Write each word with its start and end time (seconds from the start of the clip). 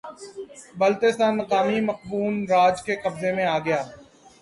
بلتستان 0.79 1.33
مقامی 1.37 1.79
مقپون 1.81 2.33
راج 2.49 2.75
کے 2.85 2.93
قبضے 3.03 3.31
میں 3.33 3.45
آگیا 3.57 3.81